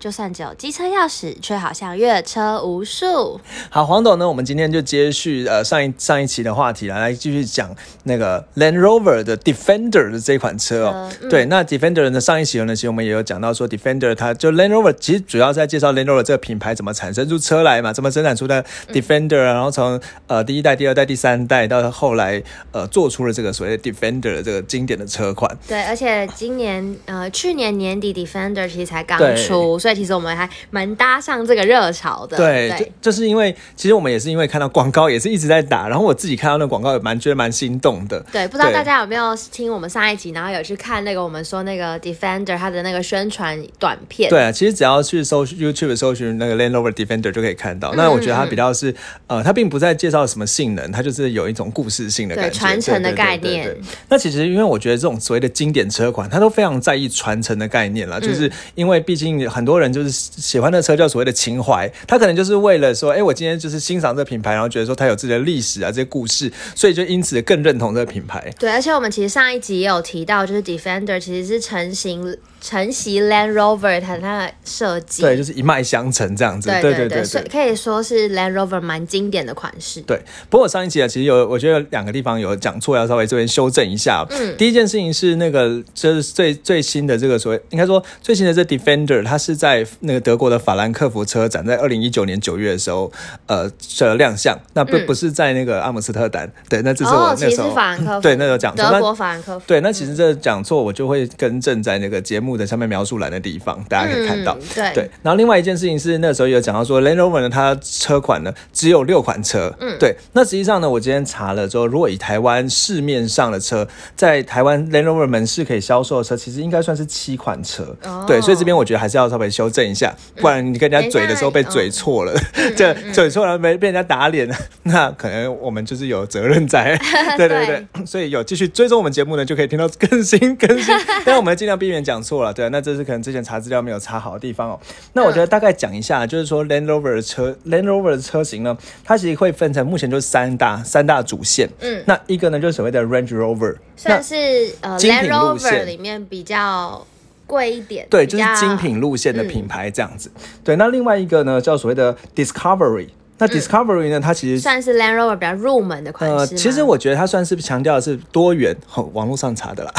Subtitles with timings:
[0.00, 3.38] 就算只有机车钥匙，却好像越车无数。
[3.68, 4.26] 好，黄董呢？
[4.26, 7.70] 我们今天就接续呃上一上一期的话题来来继续讲
[8.04, 11.12] 那个 Land Rover 的 Defender 的这款车哦。
[11.28, 12.18] 对，那 Defender 呢？
[12.18, 22.42] 上一期呢，其实我们也有讲到说 Defender 它就 Land Rover 其实主要在介绍 Land Rover 这个品牌怎么产生出车来嘛，怎么生产出的 Defender，然后从呃第一代、第二代、第三代到后来
[22.72, 25.54] 呃做出了这个所谓的 Defender 的这个经典的车款。
[25.68, 29.89] 对，而且今年呃去年年底 Defender 其实才刚出，所以。
[29.94, 38.20] 其实我们还蛮搭上这个热潮的，对，就就是因为其实我们也是因为看到广告也是一直在打，然后我自己看到那广告也蛮觉得蛮心动的。
[38.30, 44.30] 对，不知道大家有没有听我们上一集，然后有去看那个我们说那个 Defender 它的那个宣传短片？
[44.30, 47.92] 对啊，其实只要去搜 YouTube 搜寻那个 Land Rover Defender 就可以看到。
[47.94, 48.94] 那我觉得它比较是
[49.26, 53.76] 呃，它并不在介绍什么性能，它就是有一种故事性的感觉，传承的概念。
[54.08, 59.79] 那其实因为我觉得这种所谓的经典车款，它都非常在意传承的概念了，就是因为毕竟很多。
[59.80, 68.52] 人就是喜欢的车叫所谓的情怀，他可能就是为了说，哎，我今天就是欣赏这个品牌，然后觉得说它有自己的历史啊，这些故事，所以就因此更认同这个品牌。
[68.58, 72.36] 对，而且我们其实上一集也有提到，就是 Defender 其实是成型。
[72.60, 80.02] 承袭 Land Rover 它它的设计，对，就是一脉相承这样子，对对对，所以可以说是 Land Rover 蛮经典的款式。
[80.02, 84.26] 对，不过上一集啊，其实有我觉得两个地方有讲错，要稍微这边修正一下。
[84.28, 93.10] 嗯，第一件事情是那个就是最最新的这个所谓应该说最新的这 Defender，它是在那个德国的法兰克福车展，在二零一九年九月的时候
[93.46, 96.52] 呃的亮相，那不不是在那个阿姆斯特丹。
[96.68, 99.64] 对，那这是我那时候法兰克福对那时候讲德国法兰克福。
[99.66, 102.49] 对，那其实这讲错我就会更正在那个节目。
[102.56, 104.56] 的上面描述栏的地方，大家可以看到。
[104.74, 109.72] 对对，然后另外一件事情是，那时候有讲到说，Land Rover 呢，它车款呢只有六款车。
[109.80, 110.16] 嗯，对。
[110.32, 117.96] 那实际上呢，我今天查了之后，如果以台湾市面上的车，在台湾 Land Rover 门市可以销售的车，其实应该算是七款车。
[118.04, 118.24] 哦。
[118.26, 122.34] 对，所以这边我觉得还是要稍微修正一下，不然你跟人家嘴的时候被嘴错了，
[122.76, 124.48] 这嘴错了没被人家打脸，
[124.84, 126.98] 那可能我们就是有责任在。
[127.36, 127.86] 对对对。
[128.06, 130.94] 所以有继续追踪我们节目呢，就可以听到更新更新。
[131.24, 132.39] 但我们尽量避免讲错。
[132.42, 134.80] 了，对，那这是可能之前查资料没有查好的地方哦。
[135.12, 141.68] 那我觉得大概讲一下，就是说 Land Rover 的车，Land Rover 的车型呢，它其实会分成目前就是三大三大主线。
[141.80, 144.34] 嗯，那一个呢就是所谓的 Range Rover，算是
[144.80, 147.06] 呃 Land Rover 里面比较
[147.46, 150.30] 贵一点，对，就是精品路线的品牌这样子。
[150.64, 153.08] 对，那另外一个呢叫所谓的 Discovery。
[153.40, 154.20] 那 Discovery 呢？
[154.20, 156.36] 它其实算是 Land Rover 比较入门的款式。
[156.36, 158.76] 呃，其实我觉得它算是强调的是多元。
[159.14, 159.92] 网络上查的啦。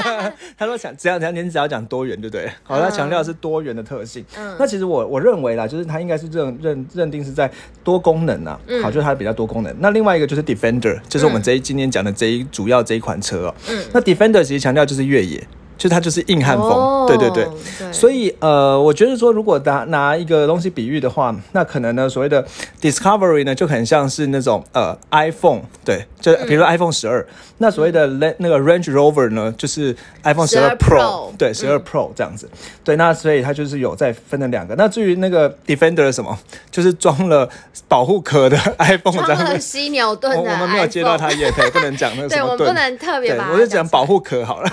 [0.58, 2.50] 他说讲只要只要您只要讲多元，对不对？
[2.62, 4.24] 好，他强调的是多元的特性。
[4.36, 4.56] 嗯。
[4.58, 7.50] 那其实我我认为啦，就是它应该是认认认定是在
[7.84, 8.58] 多功能啊。
[8.66, 8.82] 嗯。
[8.82, 9.74] 好，就是它比较多功能。
[9.78, 13.54] 那另外一个就是 Defender，就是我们这一今天讲的这一主要这一款车哦。
[13.68, 13.84] 嗯。
[13.92, 15.46] 那 Defender 其实强调就是越野。
[15.78, 17.46] 就它就是硬汉风，对对对，
[17.92, 22.44] 所以呃，我觉得说如果拿拿一个东西比喻的话，那可能呢所谓的
[22.82, 27.24] Discovery 呢就很像是那种呃 iPhone，对，就比如说 iPhone 十二，
[27.58, 29.94] 那所谓的那个 Range Rover 呢就是
[30.24, 32.50] iPhone 十二 Pro，对，十二 Pro 这样子，
[32.82, 34.74] 对，那所以它就是有再分了两个。
[34.74, 36.36] 那至于那个 Defender 什么，
[36.72, 37.48] 就是装了
[37.86, 44.68] 保护壳的 iPhone，装了犀牛盾的，我们没有接到它也可以不能讲那个什么盾， 不能特别，我就讲保护壳好了，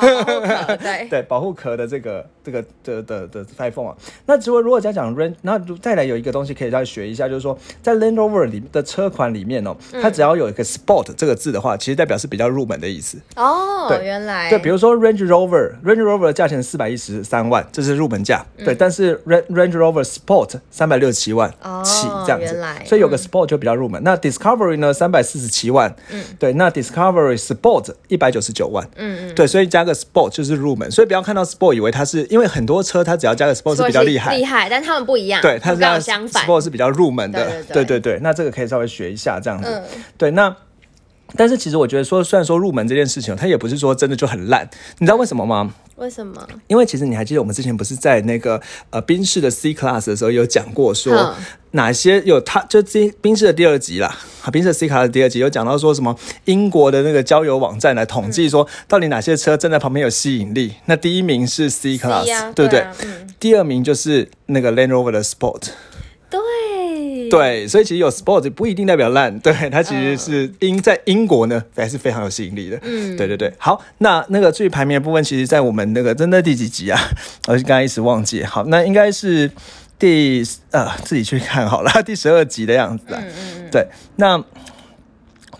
[0.82, 0.94] 对。
[1.09, 1.22] 对。
[1.23, 3.95] 保护壳的这个这个的的的 iPhone 啊，
[4.25, 13.17] 那如果如果再讲 Range，那再来有一个东西可以再学一下，就是说在 Land Rover 里的车款里面哦，它只要有一个 Sport 这个字的话，其实代表是比较入门的意思。
[13.35, 13.88] 哦。
[13.89, 14.50] 对，原来。
[14.50, 18.45] 对，比如说 Range Rover，Range Rover 的价钱四百一十三万，这是入门价。
[18.57, 21.50] 对，但是 Range Range Rover Sport 三百六十七万
[21.83, 24.01] 起这样子，所以有个 Sport 就比较入门。
[24.03, 30.84] 那 Discovery 呢，三百四十七万，嗯，对，那 Discovery Sport 一百九十九万，嗯嗯，对，所以加个 Sport 就是入门。
[30.90, 39.83] 所以不要看到 Sport 以为它是，因为很多车它只要加个 Sport 是比较厉害，厉害，但他们不一样，对，它是要相反，Sport 是比较入门的，对对对，那这个可以稍微学一下这样子，
[40.18, 40.56] 对，那
[41.36, 44.69] 但是其实我觉得说，虽然说入门这件事情，它也不是说真的就很烂，
[45.00, 45.74] 你知道为什么吗？
[45.95, 46.45] 为什么？
[46.68, 51.33] 因为其实你还记得我们之前不是在那个呃宾士的 C Class 的时候有讲过，说
[51.71, 54.13] 哪些有它就这宾士的第二集啦，
[54.44, 60.74] 啊宾士 C Class 的第二集有讲到说什么英国的那个交友网站来统计说到底哪些车站在旁边有吸引力？
[60.86, 62.86] 那第一名是 C Class，对不对？
[63.39, 65.69] 第二名就是那个 Land Rover 的 Sport。
[67.30, 72.80] 对，所以其实有 sports 不一定代表烂， 对它其实是英在英国呢还是非常有吸引力的。
[72.83, 73.54] 嗯，对对对。
[73.57, 77.00] 好，那那个至于排名的部分，其实在我们那个真的第几集啊？
[77.48, 78.44] 我刚刚一时忘记。
[78.44, 79.50] 好，那应该是
[79.98, 83.19] 第呃自己去看好了， 第十二集的样子啊。
[83.22, 83.69] 嗯嗯嗯。
[83.72, 83.88] 对，
[84.18, 84.44] 那。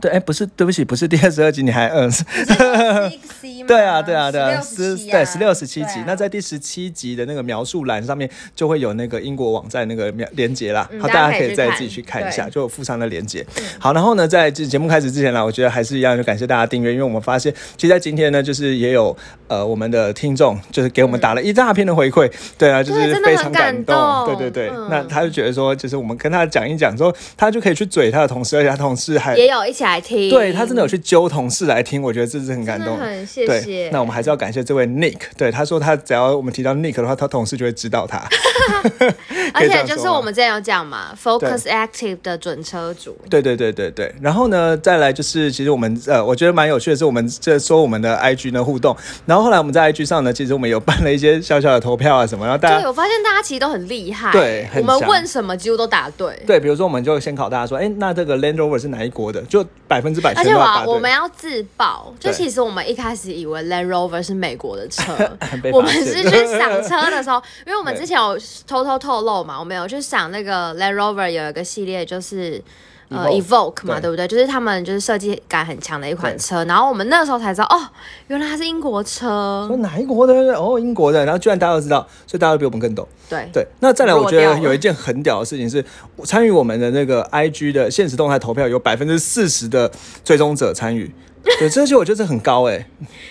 [0.01, 2.12] 对，哎，不是，对不起，不是第二十二集，你还嗯，
[3.68, 13.45] 对啊，对啊，对啊，十对十六十七集，那在第十七集的那个描述栏上面就会有那个英国网站那个连连接啦，好，大家可以再自己去看一下，就附上的连接。
[13.80, 19.15] 好，然后呢，在这节目开始之前呢，我觉得还是一样，就感谢大家订阅，因为我们发现，其实在今天呢，就是也有
[19.48, 29.84] 呃我们的听众就是给我们打了一大片的回馈，对啊，就是非常感动，对对对，那他就觉得说，就是我们跟他讲一讲之后，他就可以去嘴他的同事，而且他同事还也有一起。
[29.85, 33.89] 来听，对他真的有去揪同事来听，我觉得这是很感动，很谢谢。
[33.91, 38.21] 那我们还是要感谢这位 Nick，对他说他只要我们提到 Nick 的话，他同事就会知道他。
[39.53, 43.15] 而且就是我们之前有讲嘛，Focus Active 的准车主。
[43.29, 44.13] 对对对对对。
[44.21, 48.95] 然后呢，再来就是其实我们呃，我觉得蛮有趣的是，我们这说我们的 IG 呢互动，
[49.25, 56.38] 然后后来我们在 IG 上呢，其实我们有办了一些小小的投票啊什么，然后大家对我发现大家其实都很厉害，对，我们问什么几乎都答对。
[56.45, 59.41] 对，比如说我们就先考大家说，哎，那这个 Land Rover 是哪一国的？
[59.43, 60.33] 就百分之百。
[60.33, 65.13] 而且我我们要自爆，就其实我们一开始以为 Land Rover 是美国的车，
[65.71, 68.37] 我们是去赏车的时候，因为我们 之前有
[68.67, 72.61] 偷偷透露嘛，我们有去赏那个 Land Rover 有一个系列就是。
[73.09, 74.27] 呃，Evoke 嘛，对不对？
[74.27, 77.79] 就是他们就是设计感很强的一款车，然后我们那时候才知道，哦，
[78.27, 79.65] 原来它是英国车。
[79.67, 80.33] 说哪一国的？
[80.55, 81.23] 哦，英国的。
[81.23, 83.07] 然后居然大家都知道，所以大家都比我们更懂。
[83.29, 83.67] 对对。
[83.79, 85.83] 那再来，我觉得有一件很屌的事情是，
[86.23, 89.91] 参与我们的那个 IG 的现实动态投票，有百分之四十的
[90.23, 91.13] 追踪者参与。
[91.59, 92.86] 对，这些我觉得很高哎，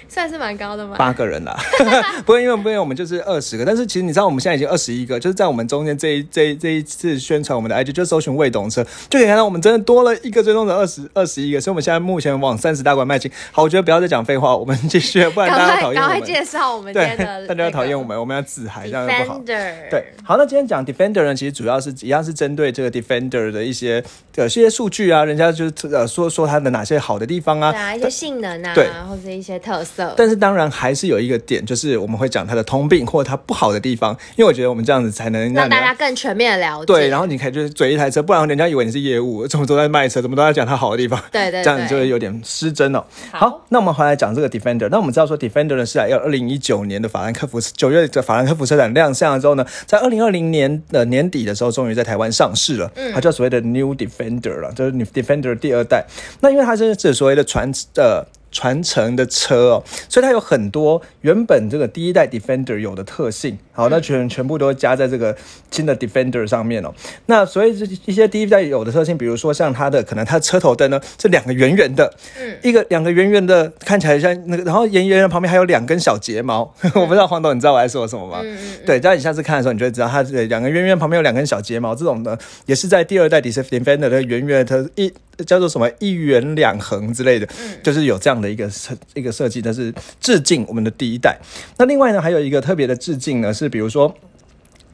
[0.08, 0.96] 算是蛮高的嘛？
[0.96, 1.56] 八个人啦，
[2.24, 13.30] 不过因为不因为我们就是二十个，但是其实你知道我们现在已经二十一个，就是在我们中间这一这这一次宣传我们的 IG 就搜寻未懂车，就可以看到我们真的多了一个追踪者二十二十一个，所以我们现在目前往三十大关迈进。
[13.50, 16.22] 好，我觉得不要再讲废话，我们继续，不然大家讨厌我们。
[16.24, 19.40] 介绍我们对，大家要讨厌我们，我们要自嗨，这样不好。
[19.44, 24.02] 对，好，那今天讲 Defender 呢，其实主要是一样是针对这个 Defender 的一些
[24.36, 27.72] 呃一些数据啊，人家就是呃说说它的哪些好的地方啊，
[28.10, 28.72] 性能啊。
[28.74, 36.86] 然后是一些特色，但是当然还是有一个点，就是我们会讲它的通病或者它不好的地方，因为我觉得我们这样子才能让大家更全面的了解。
[36.86, 41.20] 对，然后你可以就是嘴一台车，不然人家以为你是业务，怎么都在卖车，怎么都在讲它好的地方。
[41.30, 43.04] 对 对， 这样子就会有点失真哦。
[43.32, 44.88] 好，那我们回来讲这个 Defender。
[44.90, 52.90] 那我们知道说 Defender 呢是在二零一九年的法兰克福九月的法兰克福车展亮相了之后呢，在二零二零年的年底的时候，终于在台湾上市了。
[52.96, 56.04] 嗯，它叫所谓的 New Defender 了，就是 New Defender 第二代。
[56.40, 58.26] 那因为它是这所谓的传呃。
[58.56, 65.36] 传承的车哦，所以它有很多原本这个第一代 Defender 有的特性，好，那全全部都加在这个
[65.72, 66.94] 新的 Defender 上面哦。
[67.26, 78.38] 那所以这一些第一代有的特性，比如说像它的可能它车头灯呢是两个圆圆的，嗯，一个两个圆圆的看起来像那个，然后圆圆的旁边还有两根小睫毛， 我不知道黄董你知道我在说什么吗？
[78.40, 85.12] 嗯嗯，对，但你下次看的时候你就会知道它是两个圆圆旁边有两根小睫毛这种呢，也是在第二代 Defender 的圆圆的一。
[85.46, 87.48] 叫做什么一元两横之类的，
[87.82, 91.38] 就是有这样的一个设一个设计，但是致敬我们的第一代。
[91.78, 94.14] 那另外呢，还有一个特别的致敬呢，是比如说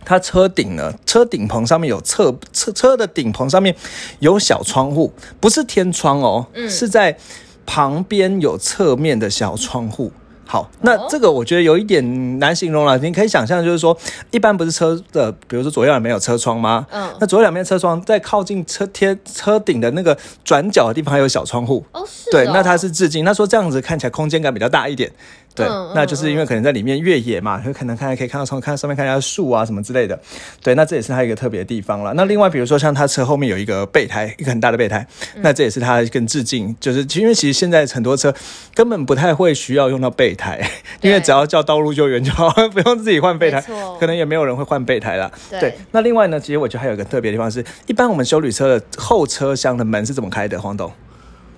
[0.05, 3.75] 它车顶呢，车顶棚上面有侧车车的顶棚上面
[4.21, 7.19] 有小窗户，不是天窗哦，是在
[7.67, 10.11] 旁边有侧面的小窗户。
[10.51, 12.99] 好，那这个我觉得有一点难形容了。
[12.99, 13.97] 你可以想象，就是说，
[14.33, 16.85] 一般不是车的，比如说左右两边有车窗吗？
[16.91, 21.85] 嗯，那左右两边车窗在靠近车贴车顶的那个转角的地方还有小窗户。
[21.93, 22.29] 哦，是。
[22.33, 23.25] 对，那它是致敬。
[23.25, 25.09] 他说这样子看起来空间感比较大一点。
[25.53, 30.19] 对，那就是因为可能在里面越野嘛，有可能看可以看到从看上面看一下树啊什么之类的。
[30.63, 32.15] 对，那这也是它一个特别的地方了。
[32.15, 35.05] 那另外比如说像它车后面有一个备胎，一个很大的备胎，
[35.37, 38.33] 那这也是它更致敬，就是因为其实现在很多车
[38.75, 40.61] 根本不太会需要用到备胎，
[41.01, 43.61] 因为只要叫道路救援就好， 不用自己换备胎，
[43.99, 45.31] 可能也没有人会换备胎了。
[45.51, 50.59] 对，那另外呢，其实我觉得还有一个特别地方是，一般我们修旅车的后车厢的门是怎么开的？
[50.61, 50.91] 黄董，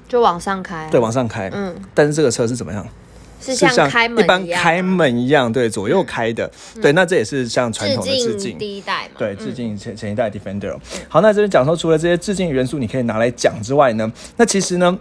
[0.08, 1.50] 就往上开，对，往上开。
[1.52, 2.86] 嗯，但是这个车是怎么样？
[3.42, 10.76] 是像一般开门一样，对，左右开的，对，那这也是像传统的致敬第一代嘛，对，致敬前前一代 Defender。
[11.08, 14.98] 好，那这边讲说，除了这些致敬元素，你可以拿来讲之外呢，那其实呢。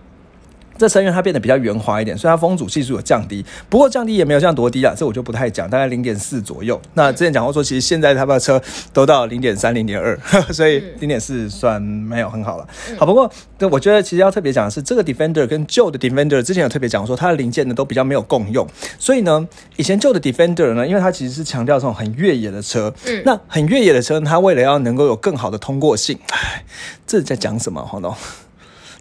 [0.81, 3.45] 这车因为它变得比较圆滑一点，所以它风阻系数有降低。
[3.69, 6.81] 不过降低也没有降多低啊，这我就不太讲，大概零点四左右。
[6.95, 8.59] 那之前讲过说，其实现在他们的车
[8.91, 10.19] 都到零点三、零点二，
[10.51, 12.67] 所以零点四算没有很好了。
[12.97, 18.67] 好，不过对，我觉得其实要特别讲的是，这个 Defender 跟旧的 Defender 之前有特别讲说，它的零件呢都比较没有共用。
[18.97, 26.63] 所以呢，以前旧的 Defender 呢，因为它其实是强调这种很越野的车，嗯，那很越野的车，它为了要能够有更好的通过性，唉，
[27.05, 28.15] 这在讲什么，黄总？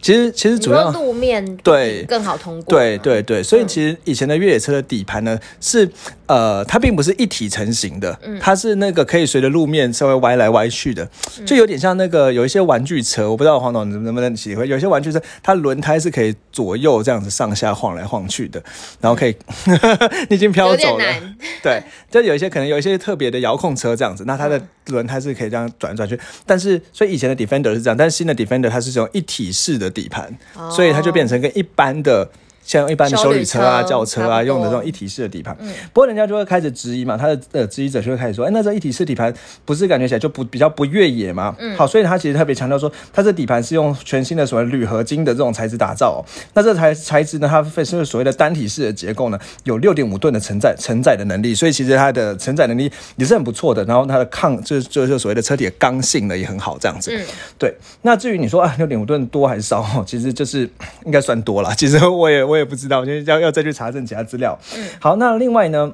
[0.01, 5.89] 其实其实主要路面对更好通过，对对对，所以其实以前的越野车的底盘呢是
[6.27, 11.09] 呃，它并不是一体成型的，它是那个可以随着路面稍微歪来歪去的，
[11.45, 18.63] 就有点像那个有一些玩具车，我不知道黄总能不能体会，有些玩具车它轮胎是可以左右这样子上下晃来晃去的，
[19.01, 19.37] 然后可以
[20.31, 21.05] 你已经飘走了，
[21.63, 30.33] 对，就有一些可能有一些特别的遥控车这样子，那它的轮胎是可以这样转来转去，但是所以以前的 Defender 是这样，但是新的 Defender 它是这种一体式的底盘，
[30.71, 32.31] 所以它就变成跟一般的。
[32.65, 35.57] 像一般的修理车啊、轿车啊，用的这种一体式的底盘，
[35.93, 39.33] 不过人家就会开始质疑嘛，他的呃质疑者就会开始说，哎，那这一体式底盘
[39.65, 41.57] 不是感觉起来就不比较不越野吗？
[41.77, 46.25] 好，所以他其实特别强调说，它这底盘是用全新的所谓铝合金的这种材质打造。
[46.55, 53.85] 那这材材质呢，它是所谓的单体式的结构呢，有六点五吨的承载承载的能力，所以其实它的承载能力也是很不错的。
[53.85, 57.11] 然后它的抗就是就是所谓的车体的刚性呢也很好，这样子。
[57.59, 57.75] 对。
[58.03, 60.05] 那至于你说啊，六点五吨多还是少？
[60.07, 60.69] 其实就是
[61.05, 61.75] 应该算多了。
[61.75, 64.59] 其实我也我也不知道，就是要要再去查证其他资料。
[64.77, 65.93] 嗯，好，那另外呢，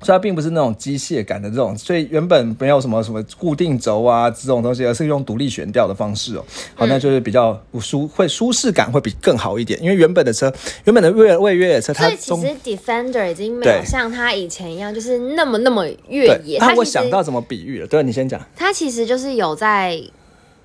[0.00, 6.44] 所以它并不是那种机械感的这种，所以原本没有什么什么固定轴啊这种东西，而是用独立悬吊的方式哦。
[6.74, 10.52] 好，那就是比较舒会舒适感会比更好一点，因为原本的车
[10.84, 16.58] 原本的越越越野车，它其实 Defender 已经没有像它以前一样，就是那么那么越野。
[16.58, 18.40] 那我想到怎么比喻了，对，你先讲。
[18.56, 20.02] 它其实就是有在。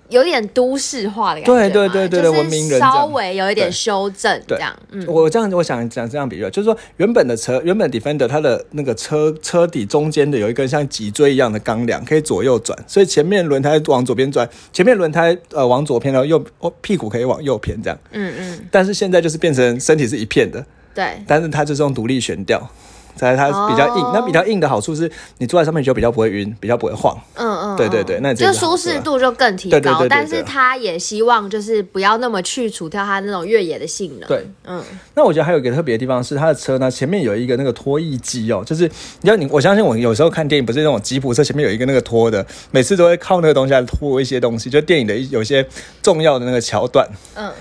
[0.09, 4.75] 有点都市化的感觉，对对对对对，文明人稍微有一点修正这样。
[4.91, 16.43] 嗯，我这样我想讲这样比喻，就是说原本的车，原本 Defender 它的那个车车底中间的有一根像脊椎一样的钢梁，可以左右转，所以前面轮胎往左边转，前面轮胎呃往左偏，然后右
[16.81, 17.99] 屁股可以往右偏这样。
[18.11, 18.67] 嗯嗯。
[18.71, 22.69] 但是现在就是变成身体是一片的，对，但是它就是用独立悬吊。
[23.15, 27.17] 在它比较硬，那比较硬的好处是你坐在上面就比较不会晕，比较不会晃。
[27.35, 30.07] 嗯嗯，对对对，那就舒适度就更提高。
[30.09, 34.27] 但是它也希望就是不要那么去除掉它那种越野的性能。
[34.27, 34.81] 对，嗯。
[35.15, 38.89] 那我觉得还有一个特别的地方是它的车呢，前面有一个那个拖曳机哦，就是
[39.21, 45.65] 你要你我相信我有时候看电影不是那种吉普车前面有一个那个拖的，每次都会靠那个东西来拖一些东西，就电影的有些
[46.01, 47.07] 重要的那个桥段。
[47.35, 47.51] 嗯。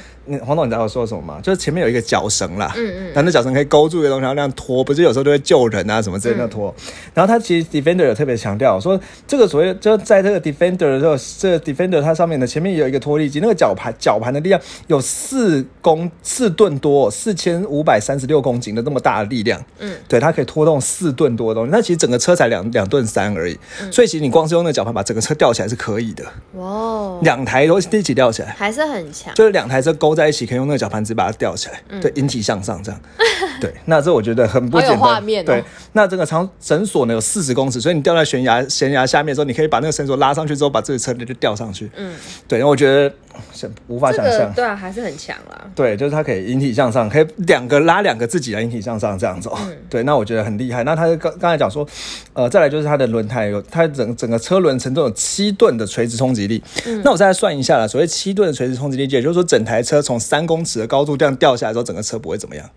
[0.45, 1.41] 黄总，你知道我说什么吗？
[1.43, 6.75] 就是前面有一个脚绳啦，嗯嗯，然后那脚绳可以勾住一个东西，然后那样拖，不是有时候就会救人啊什么之类的拖。
[7.15, 21.71] 然后他其实 Defender 有特别强调说，这个所谓就在这个 Defender 的时候，这个 Defender 它上面的前面有一个拖力机，那个绞盘绞盘的力量有四公四吨多，四千五百三十六公斤的那么大的力量，嗯，对，它可以拖动四吨多的东西。
[21.73, 23.59] 那其实整个车才两两吨三而已，
[23.91, 26.25] 所以其实你光是用那个绞盘把整个车吊起来是可以的。
[26.55, 30.18] 哇，哦两台都一起吊起来，还是很强，就是两台车勾。
[30.19, 33.01] 在一起可以用那个绞盘子把它吊起来，对，引体向上这样。
[33.61, 35.25] 对，那这我觉得很不简单。
[35.45, 41.91] 对，那这个长绳索呢有四十公尺，所以你吊在悬崖悬崖下面的时候，你可以把那个绳索拉上去之后，把这个车就吊上去。
[41.97, 42.15] 嗯，
[42.47, 43.13] 对，我觉得
[43.53, 44.53] 想无法想象。
[44.55, 45.67] 对啊，还是很强啦。
[45.75, 49.57] 对，就是它可以引体向上，可以两个拉两个自己来引体向上这样走。
[49.63, 50.85] 嗯，对，那我觉得很厉害。
[50.85, 51.87] 那他刚刚才讲说，
[52.35, 56.63] 呃，再来就是它的轮胎有它整整个车轮承重有七吨的垂直冲击力。
[56.87, 60.01] 嗯，那我再来算一下了，所谓七吨的垂直冲击力，也就是说整台车。
[60.09, 62.71] 从三公尺的高度这样掉下来之后，整个车不会怎么样。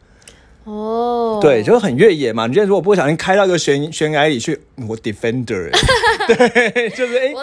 [0.65, 2.45] 哦，对，就是很越野嘛。
[2.45, 5.71] 你觉得如果不小心开到一个悬悬崖里去，我 Defender，
[6.27, 7.33] 对，就是哎，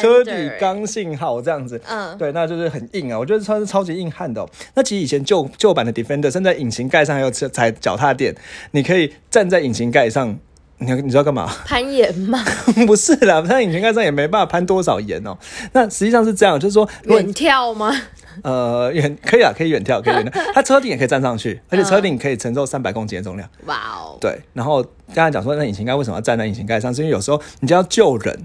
[0.00, 3.16] 车底刚性好这样子，嗯，对，那就是很硬啊。
[3.16, 4.44] 我觉得算是超级硬汉的。
[4.74, 8.34] 那其实以前旧旧版的 Defender，甚至引擎盖上还有踩脚踏垫，
[8.72, 10.36] 你可以站在引擎盖上，
[10.78, 11.46] 你你知道干嘛？
[11.64, 12.44] 攀岩吗？
[12.84, 15.38] 不是啦，站在引擎盖上也没办法攀多少岩哦。
[15.72, 17.90] 那实际上是这样，就是说远跳吗？
[18.42, 20.52] 呃，远可以啊，可以远眺，可以远眺。
[20.54, 23.48] 它车顶也可以站上去， 而且车顶可以承受三百公斤的重量。
[23.66, 24.18] 哇哦！
[24.20, 24.82] 对，然后
[25.14, 26.92] 刚才讲说，那引擎盖为什么要站在引擎盖上？
[26.94, 28.38] 是因为有时候你就要救人，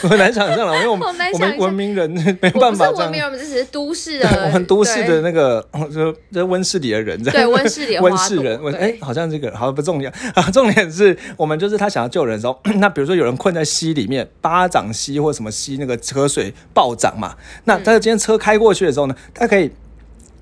[0.08, 2.86] 很难想象了，因为我们 我们文明人 没办法。
[2.86, 10.42] 是文明人，我们只是都市的，我们都市的那个就在温室里的人，对温室里温室人，哎，好像这个好不重要啊。
[10.52, 19.08] 重点是我们就是他想要救人的时候，那比如说有人困在溪里面，巴掌溪或什么溪，那个河水暴涨嘛，那但是今天车开过去的时候。
[19.08, 19.70] 呢，他可以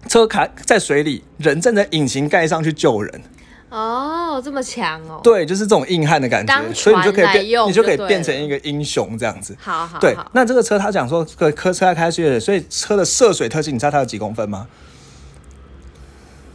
[0.09, 3.23] 车开在水里，人站在引擎盖上去救人。
[3.69, 5.21] 哦，这么强哦！
[5.23, 9.57] 对，就是这种硬汉的感觉，所以你就可以变，你就可以变成一个英雄这样子。
[9.61, 10.17] 好好，对。
[10.33, 14.67] 那这个车他讲说，个车开开去，所以车的涉水特性，你知道它有几公分吗？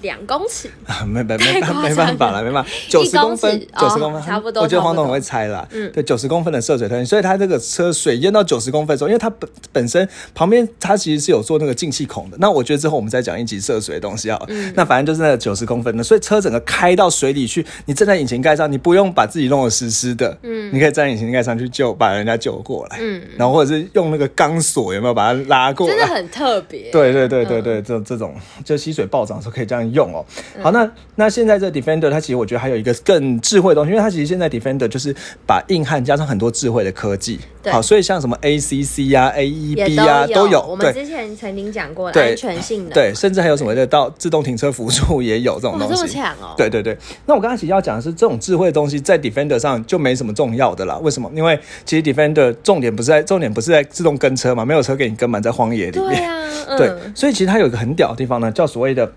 [0.01, 0.69] 两公尺，
[1.05, 1.53] 没没没
[1.89, 4.63] 没办法了，没办法，九十公分，九十公分，差不多。
[4.63, 12.37] 我觉得黄总很会猜啦，嗯，对，九十公分的涉水特性，所以它这个车水淹到九十公分的时候，因为它本本身旁边它其实是有做那个进气孔的。
[12.39, 14.39] 那我觉得之后我们再讲一集涉水的东西啊，
[14.75, 26.91] 那反正就是那九十公分的，所以车整个开到水里去，你站在引擎盖上，你不用把自己弄得湿湿的，嗯，你可以站在引擎盖上去救，把人家救过来，嗯，然后或者是用那个钢索有没有把它拉过来，真的很特别。
[26.91, 30.25] 对对对对对，这这种就溪水暴涨的时候可以这样用哦。
[30.61, 30.71] 好。
[30.71, 40.61] 那那现在这 Defender 它其实我觉得还有一个更智慧的东西，因为它其实现在 Defender 就是把硬汉加上很多智慧的科技，好，所以像什么 ACC 啊、AEB 啊都有。
[40.61, 45.95] 我们之前曾经讲过的安全性的，对，甚至还有什么的到自动停车辅助也有这种东西。
[45.95, 46.55] 这么强哦！
[46.57, 46.97] 对对对。
[47.25, 50.97] 那我刚刚其实要讲的是，这种智慧的东西在 Defender 上就没什么重要的啦。
[51.03, 51.29] 为什么？
[51.35, 56.09] 因为其实 Defender 重点不是在重点不是在自动跟车嘛，没有车给你跟满在荒野里面。
[56.09, 59.11] 对啊，对，所以其实它有一个很屌的地方呢，叫所谓的。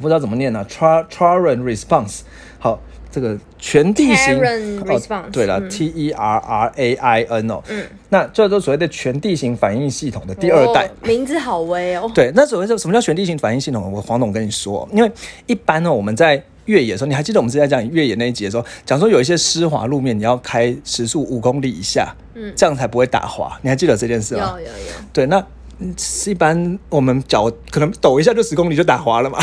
[0.00, 2.20] 不知道怎么念呢？Tra Terrain Response，
[2.58, 12.10] 好，这个全地形哦，对了，T E R R A I N 哦，嗯，那这都所谓的全地形反应系统的第二代，名字好威哦。
[12.14, 13.90] 对，那所谓什么叫全地形反应系统？
[13.92, 15.10] 我黄总跟你说，因为
[15.46, 23.58] 一般呢，我们在越野的时候，你还记得我们之前讲越野那一集的时候，讲说有一些湿滑路面，你要开时速五公里以下，嗯，这样才不会打滑。
[23.62, 24.54] 你还记得这件事吗？
[24.58, 24.72] 有有有。
[25.12, 25.44] 对，那。
[26.26, 29.38] 一般我们脚可能抖一下就十公里就打滑了嘛，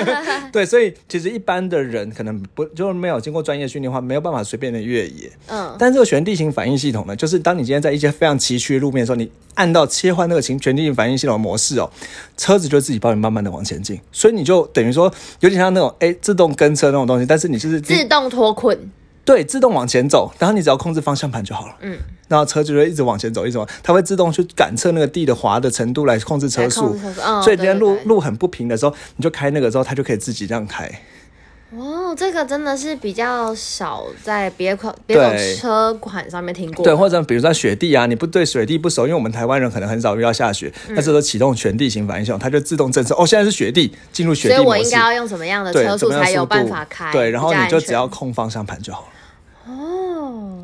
[0.52, 5.30] 对，所以其实一般的人可能不就没有经过专业训练的话，没有办法随便的越野。
[5.46, 11.90] 嗯，但这个全地形反应系统呢，就是当你今天在一些非常崎岖的路面的时候，你按到切换那个全全地形反应系统的模式哦，
[12.36, 18.78] 车子就自己帮你慢慢的往前进，所以你就等于说有点像那种哎自动跟车那种东西，但是你就是自动脱困。
[19.28, 21.76] 对，自动往前走，然后你只要控制方向盘就好了。
[21.82, 26.98] 嗯，然后车就会一直往前走，一直往，它会自动去感测那个地的滑的程度来控制车速。
[27.42, 30.90] 所以今天路路很不平的时候，你就开那个之后，它就可以自己这样开。
[31.76, 36.82] 哦，这个真的是比较少在别款别种车款上面听过。
[36.82, 43.14] 对，或者比如说雪地啊，你不对雪地不熟，因为我们台湾人可能很少遇到下雪，那这时候启动全地形反应系统，它就自动侦测。
[43.16, 47.12] 哦，现在是雪地，进入雪地所以我应该要用什么样的车速才有办法开？
[47.12, 49.08] 对，然后你就只要控方向盘就好了。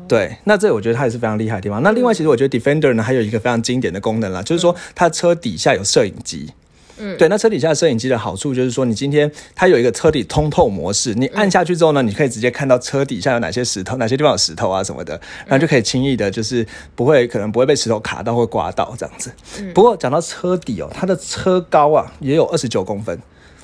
[0.07, 1.81] 对，那这我觉得它也是非常厉害的地方。
[1.81, 6.51] 那另外，其实我觉得 Defender 呢，还有一个非常经典的功能啦，就是说它车底下有摄影机。
[6.97, 19.29] 嗯，对，那车底下摄影机的好处就是说，你今天它有一个车底通透模式，你按下去之后呢，你可以直接看到车底下有哪些石头，哪些地方有石头啊什么的，然后就可以轻易的，就是不会可能不会被石头卡到或刮到这样子。
[19.73, 23.19] 不过讲到车底哦，它的车高啊也有二十九公分。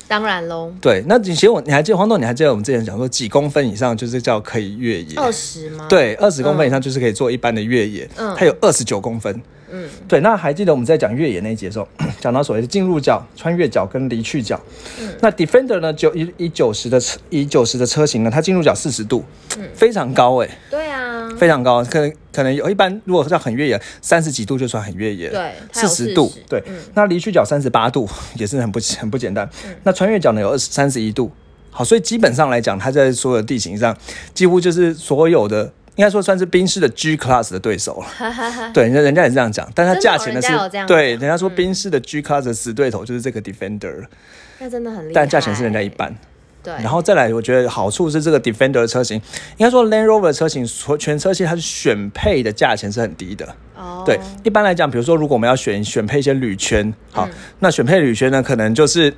[0.08, 5.14] 当然喽，对，那其实我你还记得黄豆，你还记得我们之前讲说几公分以上就是叫可以越野？
[5.16, 5.86] 二十吗？
[5.88, 8.08] 对，二十公分以上就是可以做一般的越野。
[8.16, 9.40] 嗯，它有二十九公分。
[9.74, 11.88] 嗯，对，那还记得我们在讲越野那一节的时候，
[12.20, 14.60] 讲到所谓的进入角、穿越角跟离去角。
[15.00, 19.24] 嗯，那 Defender 呢，就以以九十的车，以九十的车型呢，它进入角四十度，
[19.56, 20.58] 嗯，非常高哎。
[20.70, 20.91] 对啊，
[21.36, 25.28] 非常高，可能可能有一般如果叫很越野，三十几度就算很越野。
[25.28, 26.62] 对，四十度，对。
[26.94, 29.48] 那离去角三十八度 也是很不 很不简单。
[29.84, 31.30] 那穿越角呢有二十三十一度，
[31.70, 33.96] 好，所以基本上来讲，它在所有地形上
[34.34, 35.72] 几乎就是所有的。
[35.96, 38.32] 应该说算是宾士的 G Class 的对手了，
[38.72, 40.48] 对，人家人家也是这样讲，但它价钱呢是，
[40.86, 44.06] 对，人家说宾士的 G Class 的死对头就是这个 Defender，
[44.58, 46.16] 那真的很厉害，但价钱是人家一半，
[46.62, 49.16] 对，然后再来，我觉得好处是这个 Defender 的车型，
[49.56, 50.64] 应该说 Land Rover 的车型，
[50.98, 53.46] 全车系它是选配的价钱是很低的，
[53.76, 59.12] 哦，对，一般来讲，比如说如果我们要选选配一些铝圈，好，那选配铝圈呢，可能就是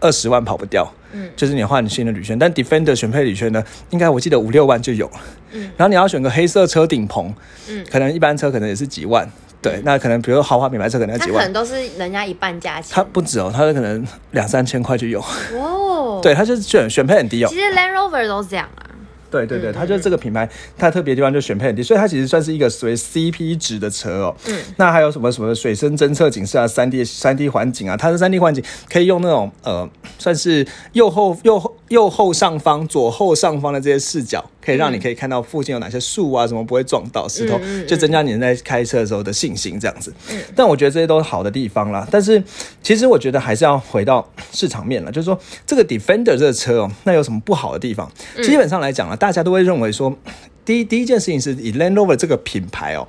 [0.00, 0.92] 二十万跑不掉。
[1.12, 5.20] 嗯，就是你换新的铝圈，但 Defender 选配铝圈呢，应该我记得五六万就有了。
[5.50, 7.34] 嗯，然后你要选个黑色车顶棚，
[7.68, 9.28] 嗯，可能一般车可能也是几万。
[9.62, 12.92] 对，那可能比如豪华品牌车可能要几万，可能都是人家一半价钱。
[12.94, 15.22] 它不止哦，它可能两三千块就有。
[15.54, 17.48] 哦， 对，它就是选选配很低哦。
[17.48, 18.86] 其实 Land Rover 都是这样啊。
[19.30, 24.34] 对对对，它就是这个品牌，它特别地方就选配很低，所以它其实算是一个属于 CP 值的车哦。
[24.48, 34.44] 嗯，那还有什么什么水深侦测警示啊，三 D 三 D 环境啊，它的三 D 环境可以用那种呃，算是右后右后右后上方、左后上方的这些视角。
[34.70, 40.14] 可以让你可以看到附近有哪些树啊，什么不会撞到石头，就增加你在开车的时候的信心，这样子。
[40.54, 42.06] 但我觉得这些都是好的地方啦。
[42.10, 42.40] 但是
[42.82, 48.08] 其实我觉得还是要回到市场面了，就是说这个 Defender 这个车哦，那有什么不好的地方？
[48.44, 50.16] 基本上来讲啊，大家都会认为说，
[50.64, 53.08] 第一第一件事情是以 Land Rover 这个品牌哦。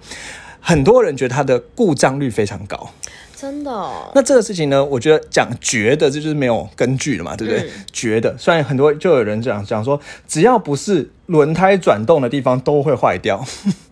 [0.60, 2.92] 很多人觉得它的故障率非常高。
[3.42, 4.86] 真的，哦那这个事情呢？
[4.86, 7.68] 我觉得讲觉得这就是没有根据的嘛，对不对？
[7.92, 13.44] 觉得，虽然很多就有人讲讲说，只要不是轮胎转动的地方都会坏掉，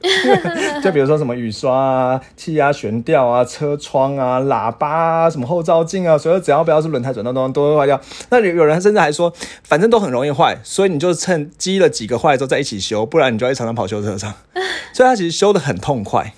[0.84, 8.00] 就比如说什么雨刷啊、气压悬吊啊、车窗啊、喇叭啊、什么后照镜啊，所以只要不要是轮胎转动方都会坏掉。
[8.30, 9.34] 那有有人甚至还说，
[9.64, 14.32] 反正都很容易坏，所以你就趁积了几个坏之后再一起修，不然你就会常常跑修车上。
[14.94, 16.34] 所以它其实修的很痛快。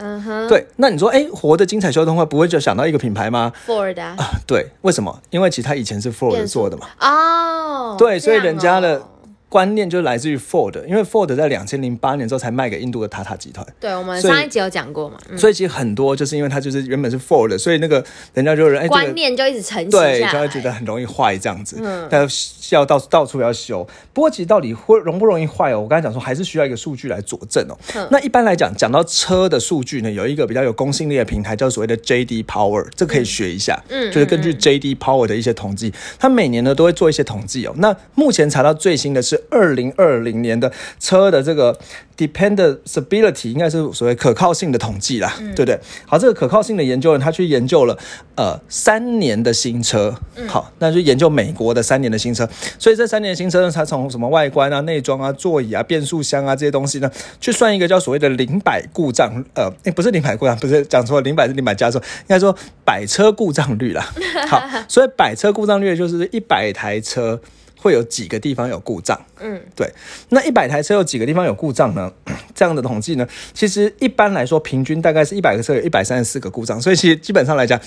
[0.00, 5.20] 嗯哼，对，那你说，哎，活的精彩修动会不会就想到一个品牌吗？Ford 啊，对，为什么？
[5.30, 6.86] 因为其实它以前是 Ford 做的嘛。
[7.00, 9.02] 哦，对，所以人家的。
[9.50, 13.66] 观念就来自于 Ford，因为 Ford 在两千零八年之后才卖给印度的塔塔集团。
[13.80, 15.18] 对，我们上一集有讲过嘛。
[15.36, 21.78] 所以其实很多就是因为它就是原本是 Ford，所以那个人家就人哎观念就一直承对，就会觉得很容易坏这样子。
[21.82, 22.24] 嗯，但
[22.70, 23.84] 要到到处要修。
[24.12, 25.80] 不过其实到底会容不容易坏哦？
[25.80, 27.74] 我刚才讲说还是需要一个数据来佐证哦。
[28.12, 33.82] 那一般来讲，讲到车的数据呢，有一个比较有公信力的平台叫所谓的 JD Power，这可以学一下。
[33.88, 37.74] 嗯，就是根据 JD Power 的一些统计，它每年呢都会做一些统计哦。
[37.78, 39.39] 那目前查到最新的是。
[39.50, 41.78] 二零二零年的车的这个
[42.16, 45.78] dependability 应该是所谓可靠性的统计啦，对不对？
[46.06, 47.96] 好，这个可靠性的研究人他去研究了
[48.34, 50.14] 呃三年的新车，
[50.46, 52.48] 好，那就研究美国的三年的新车，
[52.78, 64.06] 所以这三年的新车呢，它从什么外观啊、内装啊、座椅啊、变速箱啊这些东西呢，去算一个叫所谓的零百故障，呃，不是零百故障， 不是讲错，零百是零百加速，应该说百车故障率啦。
[64.48, 67.40] 好，所以百车故障率就是一百台车。
[67.80, 69.18] 会有几个地方有故障？
[69.40, 69.90] 嗯，对。
[70.28, 72.12] 那一百台车有几个地方有故障呢？
[72.54, 77.80] 这样的统计呢，其实一般来说，平均大概是一百个车有一百三十四个故障，所以其实基本上来讲，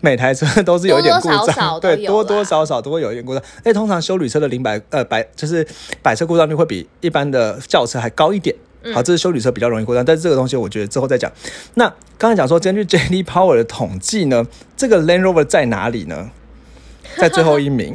[0.00, 3.42] 每台车都是有一点故障，对，多多少少都会有一点故障。
[3.64, 5.66] 哎，通常修旅车的零百呃百就是
[6.02, 8.54] 百车故障率会比一般的轿车还高一点。
[8.94, 11.30] 好，这是修旅车比较容易故障，但是这个东西我觉得之后再讲。
[11.74, 16.30] 那刚才讲说，根据 JD Power 的统计呢，这个 Land Rover 在哪里呢？
[17.20, 17.94] 在最后一名，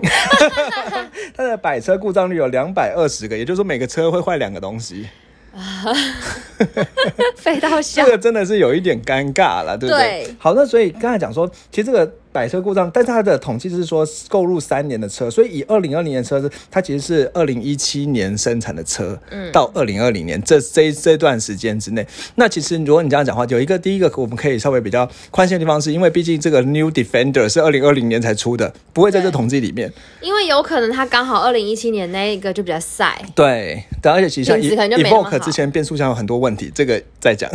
[1.35, 5.07] 它的百车故障率有两百二十个，也就是说每个车会坏两个东西。
[7.37, 10.35] 飞到笑，这个真的是有一点尴尬了，对不对？
[10.37, 12.11] 好，那所以刚才讲说，其实这个。
[12.33, 37.49] 百车故障，但是它的统计是说购入三年的车，所以以二零二零年车是它其实是二零一七年生产的车，嗯，到二零二零年这这这段时间之内，那其实如果你这样讲话，有一个第一个我们可以稍微比较宽限的地方，是因为毕竟这个 New Defender 是二零二零年才出的，不会在这统计里面，因为有可能它刚好二零一七年那一个就比较晒，对，对，而且其实像 Evoque 之前变速箱有很多问题，这个再讲，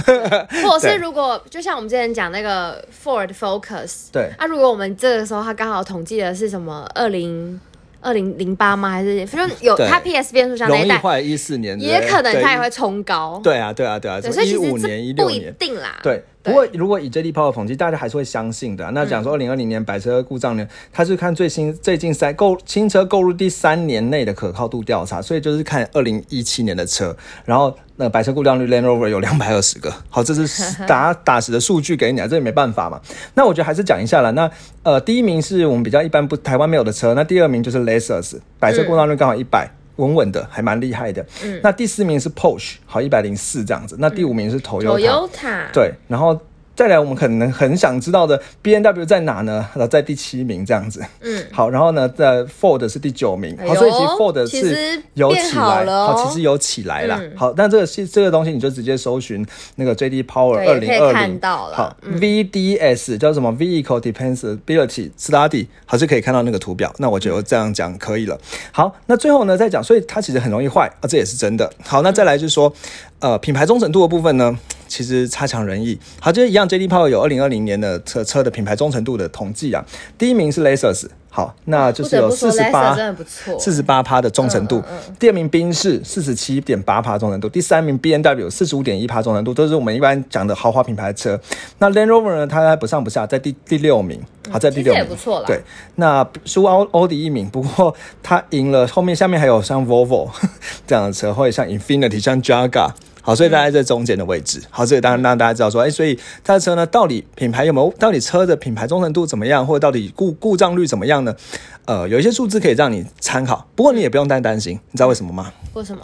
[0.62, 6.88] 或者是 如果就像我们之前讲那个 Ford Focus，对，啊如果我们这个时候，他刚好统计的是什么？
[6.94, 7.61] 二零
[8.00, 8.90] 二零零八吗？
[8.90, 13.40] 还是反正有他 PS 变速箱那一代，一四年也可能他也会冲高。
[13.42, 15.98] 对啊，对啊，对啊，所以一五年、一六年不一定啦。
[16.02, 16.22] 对。
[16.40, 18.90] 不过，如果以 JD Power 统计，大家还是会相信的。
[18.92, 29.92] 那讲说二零二零年百车故障呢，它是看最新最近三购新车购入第三年内的可靠度调查，所以就是看二零一七年的车，然后那白色故障率 Land Rover 有两百二十个。
[30.08, 30.46] 好，这是
[30.87, 33.00] 打打实的数据给你啊，这也没办法嘛。
[33.34, 34.30] 那我觉得还是讲一下了。
[34.32, 34.48] 那
[34.84, 39.68] 呃，第一名是我们比较一般不台湾没有的车，那第二名就是 Lexus 白色故障率刚好一百。
[39.96, 41.26] 稳稳的，还蛮厉害的。
[41.42, 43.96] 嗯，那第四名是 Porsche，好一百零四这样子。
[43.98, 46.40] 那第五名是 Toyota，对，然后。
[46.78, 49.68] 再来，我们可能很想知道的，B N W 在哪呢？
[49.90, 51.04] 在第七名这样子。
[51.22, 53.58] 嗯，好，然后呢，在 Ford 是第九名。
[53.66, 57.20] 好，所以其实 Ford 是有起来，好，其实有起来了。
[57.34, 66.94] 好，那这个是这个东西，你就直接搜寻那个 J D Power 二零二零，好，V D S 叫什么 Vehicle Dependability Study，好，就可以看到那个图表。
[66.98, 68.38] 那我觉得这样讲可以了。
[68.70, 71.68] 好，那最后呢，再讲，所以它其实很容易坏啊，这也是真的。
[71.82, 72.72] 好，那再来就是说，
[73.20, 74.57] 呃，品牌忠诚度的部分呢？
[74.87, 75.98] 其实差强人意。
[76.18, 79.85] 好，就是一样，J D Power 有二零二零年的车车的品牌忠诚度的统计啊。
[80.16, 82.96] 第一名是 Lexus，好，那就是有四十八，
[83.59, 84.83] 四十八趴的忠诚度。
[85.18, 91.38] 第二名宾士四十七点八趴忠诚度，第三名 B N W 四十五点一趴忠诚度，都是我们一般讲的豪华品牌车。
[91.78, 95.44] 那 Land Rover 呢，它不上不下，在第第六名，好在第六名，不错了。
[95.46, 95.61] 对，
[95.96, 100.31] 那输欧欧迪一名，不过他赢了后面下面还有像 Volvo
[100.87, 102.92] 这样的车，或者像 Infinity，像 Jaguar。
[103.28, 104.58] 好，所以大家在中间的位置。
[104.70, 107.92] 好，这个当然让大家知道说，哎，所以他的车呢，到底品牌有没有？
[107.98, 109.66] 到底车的品牌忠诚度怎么样？
[109.66, 111.36] 或者到底故故障率怎么样呢？
[111.84, 113.68] 呃，有一些数字可以让你参考。
[113.76, 115.52] 不过你也不用太担心，你知道为什么吗？
[115.74, 116.00] 为什么？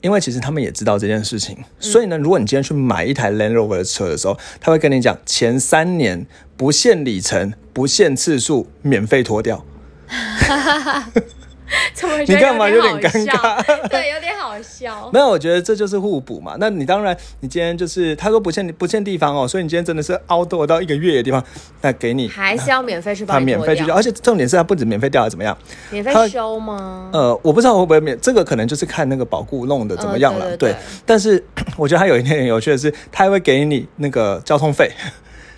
[0.00, 1.58] 因为其实他们也知道这件事情。
[1.80, 6.24] 所以呢，如果你今天去买一台 Land Rover 的车的时候，他会跟你讲，前三年
[6.56, 9.64] 不限里程、不限次数，免费脱掉。
[12.26, 13.62] 你干嘛有点尴尬？
[13.88, 15.08] 对，有点好笑。
[15.14, 16.56] 没有，我觉得这就是互补嘛。
[16.58, 21.42] 那你当然，你今天就是他说不限不限地方哦，所以你今天真的是凹多到一个月的地方，
[21.80, 25.56] 那给你还是要免费去帮他免费去而且重点是他不止免费掉，怎么样？
[25.90, 27.10] 免费修吗？
[27.12, 30.56] 呃，我不知道会不会免，这个可能就是看那个保固弄的怎么样了。
[30.56, 30.74] 对，
[31.06, 31.42] 但是
[31.76, 34.90] 我觉得他有一点很有趣的是，他还会给你那个交通费，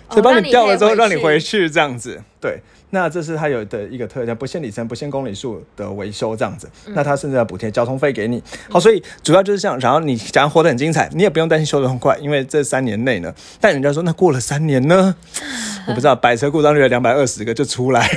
[0.09, 2.21] 所以帮你掉了之后让你回去这样子。
[2.39, 2.61] 对。
[2.93, 8.41] 那这是它有的一个特点不限里程、不限公里数的维修这样子，那它甚至要补贴交通费给你。
[8.69, 9.79] 好，所以主要就是这样。
[9.79, 15.15] 然后你想要活得很精彩，你也不用担心修得很快，因为这三年内呢，但人家说那过了三年呢，
[15.87, 18.07] 我不知道， 百车故障率两百二十个就出来。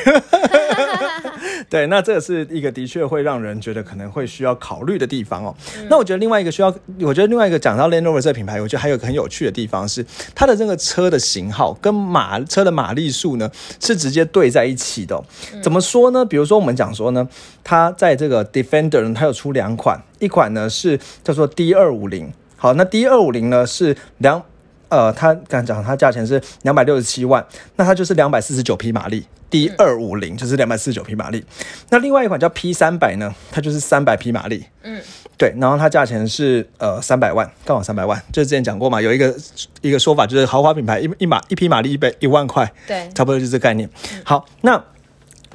[1.70, 5.54] 对，那这是一个的确会让人觉得可能会需要考虑的地方哦。
[5.90, 13.50] 那我觉得另外一个需要，我觉得另外一个讲到 Land Rover 这个品牌，我觉得还有个很有趣的地方是，它的这个车的型号跟马车的马力数呢
[13.80, 15.20] 是直接对在一起的。
[15.62, 16.24] 怎么说呢？
[16.24, 17.28] 比如说我们讲说呢，
[17.64, 22.32] 它在这个 Defender 呢，它有出两款，一款呢是叫做 D 二五零。
[22.56, 24.42] 好，那 D 二五零呢是两。
[24.88, 27.44] 呃，它刚讲它价钱是两百六十七万，
[27.76, 31.44] 那它就是两百四十九匹马力，D 二五零就是两百四十九匹马力。
[31.90, 34.64] 那另外一款叫 P 三百呢，它就是三百匹马力。
[34.82, 35.00] 嗯，
[35.36, 38.22] 对，然后它价钱是呃三百万，刚好三百万。
[38.32, 39.34] 就是之前讲过嘛，有一个
[39.80, 43.90] 一个说法就是豪华品牌一一马一匹马力一百一万块，对，差不多就是这概念。
[44.24, 44.82] 好，那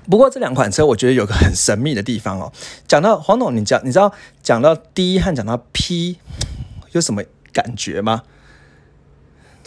[0.10, 2.52] 不过这两款车我觉得有个很神秘的地方哦。
[2.86, 4.12] 讲到黄总，你讲你知道
[4.44, 6.18] 讲到 D 和讲到 P
[6.92, 8.24] 有什么感觉吗？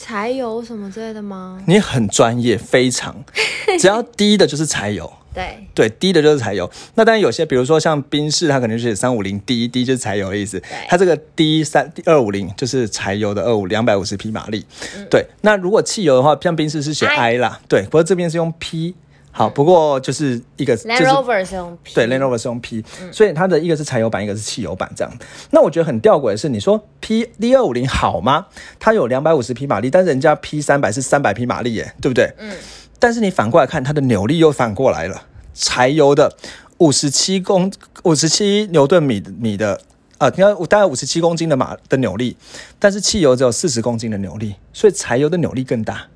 [0.05, 1.59] 柴油什么之类的吗？
[1.67, 3.25] 你很专业，非常，
[3.81, 5.11] 只要低的就是柴油。
[5.33, 6.71] 对对，低的就是柴油。
[6.95, 10.63] 那当然有些，比如说像宾士，它可能是三五零 D 低就是柴油的意思。
[10.87, 14.67] 它这个低三二五零就是柴油的二五两百五十匹马力。
[15.11, 17.59] 对，那如果汽油的话，像宾士是写 I 啦。
[17.67, 18.95] 对，不过这边是用 P。
[19.37, 25.13] 好，不过就是一个，Land Rover 是用 P，对，Land Rover 是用 P，所以它的一个是柴油版，一个是汽油版这样。
[25.51, 28.47] 那我觉得很吊诡的是，你说 P D 二五零好吗？
[28.79, 32.33] 它有两百五十匹马力，但是人家 P 三百是三百匹马力耶，对不对？
[32.39, 32.57] 嗯。
[33.01, 36.37] 但是你反过来看，它的扭力又反过来了，柴油的
[36.79, 37.73] 五十七公
[38.05, 39.81] 五十七牛顿米米的，
[40.19, 42.37] 啊，你看大概五十七公斤的马的扭力，
[42.79, 46.07] 但是汽油只有四十公斤的扭力，所以柴油的扭力更大。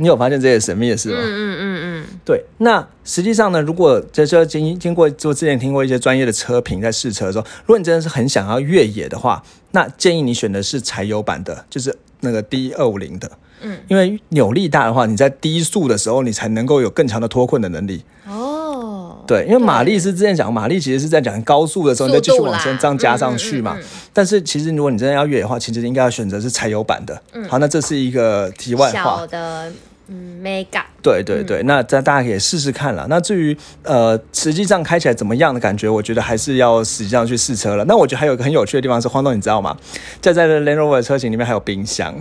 [0.00, 0.02] 哦。
[0.02, 1.18] 你有发现这些神秘的事吗？
[1.20, 2.42] 嗯嗯嗯嗯，对。
[2.58, 13.30] 那实际上呢，如果这是经经过，就之前听过一些专业的车评在试车的时候，如果你真的是很想要越野的话，那建议你选的是柴油版的，就是那个 D 二五零的。
[13.62, 18.02] 嗯，因为扭力大的话，你在低速的时候，你才能够有更强的脱困的能力。
[18.26, 23.76] 哦，对，因为马力是之前讲，马力其实是在讲高速的时候，你再继续往前这样加上去嘛。
[24.14, 27.22] 但是其实如果你真的要越野的话，其实应该要选择是柴油版的。
[27.34, 29.26] 嗯，好，那这是一个题外话。
[29.26, 29.70] 的。
[30.12, 33.06] 嗯，mega，对对对，那大大家可以试试看了。
[33.08, 37.84] 那至于呃，实际上开起来怎么样的感觉，我觉得还是要实际上去试车了。
[37.84, 39.76] 那我觉得还有一个很有趣的地方是，黄总你知道吗？
[40.20, 42.12] 在在的 Land Rover 车型里面还有冰箱。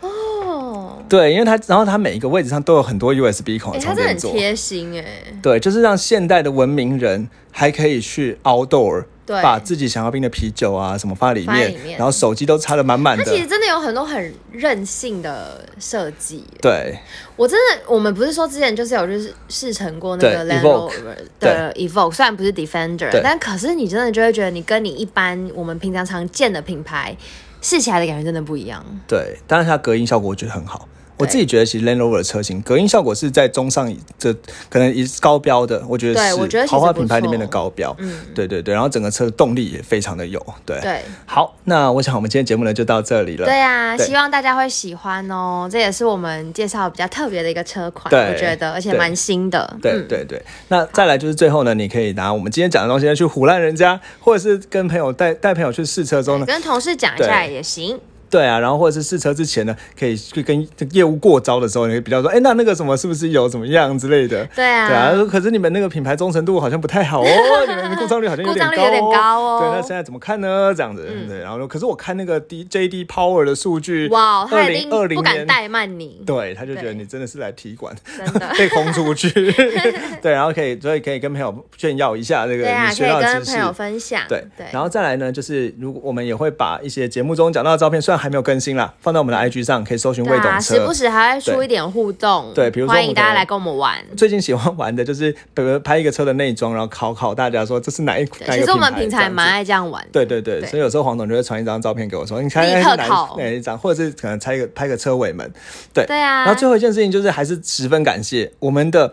[0.00, 5.04] 哦，对，因为它然后它每一个位置上都有很多 USB 孔，它很贴心哎。
[5.40, 9.04] 对，就是让现代的文明人还可以去 outdoor。
[9.42, 13.24] 把自己想要冰的啤酒啊什么放在里面，然后手机都插的满满的。
[13.24, 16.44] 它其实真的有很多很任性的设计。
[16.60, 16.98] 对，
[17.36, 27.16] 我真的，我们不是说之前就是有就是试乘过那个 Land Rover 的 Evoque，虽然不是 Defender，但可是你真的就会觉得你跟你一般我们平常常见的品牌
[27.60, 28.84] 试起来的感觉真的不一样。
[29.06, 30.88] 对，但是它隔音效果我觉得很好。
[31.18, 34.32] 我自己觉得，其实 Land Rover 的车型隔音效果是在中上这
[34.68, 37.94] 可能也是高标的，我觉得是豪华品牌里面的高标。
[37.98, 40.44] 嗯，对对对，然后整个车的动力也非常的有。
[40.64, 43.44] 对对，好，那我想我们今天节目呢就到这里了。
[43.44, 45.68] 对啊，希望大家会喜欢哦。
[45.70, 49.76] 这也是我们介绍比较特别的一个车款，我觉得，而且蛮新的。
[49.82, 57.98] 对对对，那再来就是最后呢，你可以拿我们今天讲的东西去唬烂人家，或者是跟朋友带带朋友去试车中呢，跟同事讲一下也行。
[58.30, 64.44] 对啊，然后或者是试车之前呢，可以去跟业务过招的时候，你会比较说，哎，那那个什么是不是有怎么样之类的？
[64.54, 65.24] 对啊，对啊。
[65.30, 67.26] 可是你们那个品牌忠诚度好像不太好哦，
[67.66, 69.60] 你们故障率好像有点高哦。
[69.60, 70.72] 对，那现在怎么看呢？
[70.76, 71.38] 这样子，对。
[71.38, 76.22] 然后，可是我看那个 D J D Power 的数据，哇，二零二零不敢怠慢你。
[76.26, 77.94] 对，他就觉得你真的是来踢馆，
[78.58, 79.30] 被轰出去。
[80.20, 83.52] 对，然后可以，所以可以跟朋友炫耀一下这个你学到的知识。
[83.52, 84.22] 跟朋友分享。
[84.28, 84.66] 对对。
[84.72, 88.92] 然后再来呢，就是如果我们也会把一些节目中讲到的照片，虽然还没有更新啦。
[89.00, 92.52] 放在我们的 IG 上，可以搜寻未懂车，时不时还会出一点互动。
[92.54, 93.96] 对，比如说欢迎大家来跟我们玩。
[94.16, 100.04] 最近喜欢玩的就是，比如拍一个车的内装，然后考考大家说这是哪一款其实我们平常也蛮爱这样玩。
[100.12, 105.50] 对对对，所以有时候黄总就会传一张照片给我说，你看立刻考哪一张，或者是可能拍一个拍个车尾门。
[105.94, 106.44] 对对啊。
[106.44, 109.12] 然后最后一件事情就是，还是十分感谢我们的。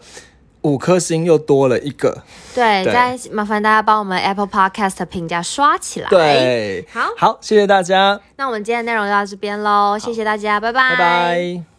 [0.66, 2.24] 五颗星又多了一个。
[2.54, 6.10] 对，再麻烦大家帮我们 Apple Podcast 评价刷起来。
[6.10, 8.20] 对，好，好，谢谢大家。
[8.38, 11.75] 那我们今天的内容就到这边喽，谢谢大家，拜拜，拜拜。